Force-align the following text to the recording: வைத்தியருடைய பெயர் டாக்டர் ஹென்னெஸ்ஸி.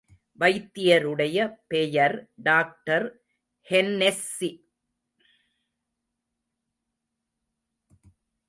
வைத்தியருடைய 0.39 1.37
பெயர் 1.67 2.15
டாக்டர் 2.35 3.05
ஹென்னெஸ்ஸி. 3.69 4.51